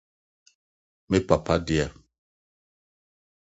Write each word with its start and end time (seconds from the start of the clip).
me 1.09 1.19
papa 1.27 1.55
de 1.67 1.79